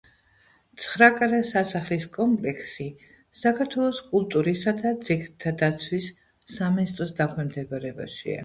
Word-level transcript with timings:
ცხრაკარას 0.83 1.51
სასახლის 1.55 2.07
კომპლექსი 2.15 2.87
საქართველოს 3.43 4.01
კულტურისა 4.15 4.75
და 4.83 4.95
ძეგლთა 5.11 5.55
დაცვის 5.63 6.11
სამინისტროს 6.57 7.17
დაქვემდებარებაშია. 7.23 8.39